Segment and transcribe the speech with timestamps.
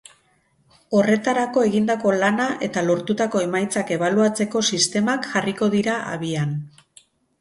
[0.99, 6.57] Horretarako egindako lana eta lortutako emaitzak ebaluatzeko sistemak jarriko dira abian.